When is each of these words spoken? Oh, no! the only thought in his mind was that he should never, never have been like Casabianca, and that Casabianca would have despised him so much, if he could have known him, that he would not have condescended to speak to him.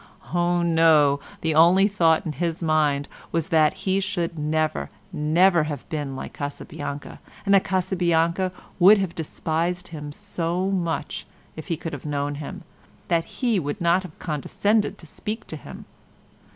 Oh, 0.33 0.63
no! 0.63 1.19
the 1.41 1.53
only 1.53 1.87
thought 1.87 2.25
in 2.25 2.31
his 2.31 2.63
mind 2.63 3.07
was 3.31 3.49
that 3.49 3.75
he 3.85 3.99
should 3.99 4.35
never, 4.35 4.89
never 5.13 5.65
have 5.65 5.87
been 5.89 6.15
like 6.15 6.33
Casabianca, 6.33 7.19
and 7.45 7.53
that 7.53 7.63
Casabianca 7.65 8.51
would 8.79 8.97
have 8.97 9.13
despised 9.13 9.89
him 9.89 10.11
so 10.11 10.71
much, 10.71 11.27
if 11.55 11.67
he 11.67 11.77
could 11.77 11.93
have 11.93 12.07
known 12.07 12.33
him, 12.41 12.63
that 13.09 13.25
he 13.25 13.59
would 13.59 13.79
not 13.79 14.01
have 14.01 14.17
condescended 14.17 14.97
to 14.97 15.05
speak 15.05 15.45
to 15.45 15.55
him. 15.55 15.85